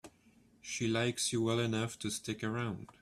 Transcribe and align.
She 0.63 0.87
likes 0.87 1.31
you 1.31 1.43
well 1.43 1.59
enough 1.59 1.99
to 1.99 2.09
stick 2.09 2.43
around. 2.43 2.87